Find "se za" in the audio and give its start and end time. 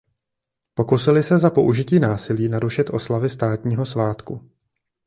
1.23-1.49